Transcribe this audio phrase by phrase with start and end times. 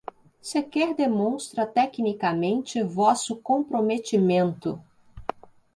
[0.41, 4.81] Sequer demonstra tecnicamente vosso comprometimento